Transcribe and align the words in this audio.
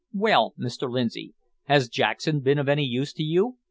"Well, 0.15 0.55
Mr 0.59 0.89
Lindsay, 0.89 1.35
has 1.65 1.87
Jackson 1.87 2.39
been 2.39 2.57
of 2.57 2.67
any 2.67 2.85
use 2.85 3.13
to 3.13 3.21
you?" 3.23 3.59